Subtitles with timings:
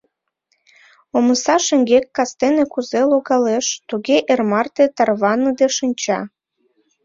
[1.17, 6.19] Омса шеҥгек кастене кузе логалеш, туге эр марте тарваныде шинча.